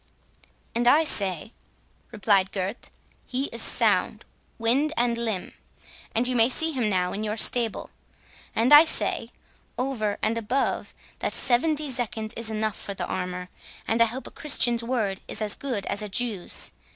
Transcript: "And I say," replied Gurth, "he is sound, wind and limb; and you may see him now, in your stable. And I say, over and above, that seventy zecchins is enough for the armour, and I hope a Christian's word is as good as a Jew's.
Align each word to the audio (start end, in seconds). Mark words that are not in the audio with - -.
"And 0.73 0.87
I 0.87 1.03
say," 1.03 1.53
replied 2.11 2.51
Gurth, 2.51 2.89
"he 3.27 3.49
is 3.53 3.61
sound, 3.61 4.25
wind 4.57 4.91
and 4.97 5.15
limb; 5.15 5.53
and 6.15 6.27
you 6.27 6.35
may 6.35 6.49
see 6.49 6.71
him 6.71 6.89
now, 6.89 7.13
in 7.13 7.23
your 7.23 7.37
stable. 7.37 7.91
And 8.55 8.73
I 8.73 8.83
say, 8.83 9.29
over 9.77 10.17
and 10.23 10.39
above, 10.39 10.95
that 11.19 11.33
seventy 11.33 11.87
zecchins 11.91 12.33
is 12.35 12.49
enough 12.49 12.77
for 12.77 12.95
the 12.95 13.05
armour, 13.05 13.49
and 13.87 14.01
I 14.01 14.05
hope 14.05 14.25
a 14.25 14.31
Christian's 14.31 14.81
word 14.83 15.21
is 15.27 15.39
as 15.39 15.53
good 15.53 15.85
as 15.85 16.01
a 16.01 16.09
Jew's. 16.09 16.71